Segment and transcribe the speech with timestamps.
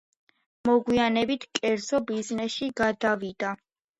[0.69, 3.55] მოგვიანებით, კერძო ბიზნესში გადავიდა.